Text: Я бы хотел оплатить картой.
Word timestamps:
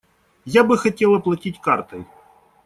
Я 0.45 0.63
бы 0.63 0.79
хотел 0.79 1.13
оплатить 1.13 1.61
картой. 1.61 2.07